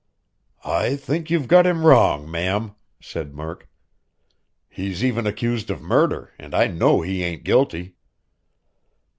"I 0.65 0.95
think 0.95 1.29
you've 1.29 1.47
got 1.47 1.67
him 1.67 1.85
wrong, 1.85 2.25
ma'am," 2.31 2.73
said 2.99 3.35
Murk. 3.35 3.69
"He's 4.67 5.03
even 5.03 5.27
accused 5.27 5.69
of 5.69 5.79
murder, 5.83 6.33
and 6.39 6.55
I 6.55 6.65
know 6.65 7.01
he 7.01 7.21
ain't 7.21 7.43
guilty." 7.43 7.93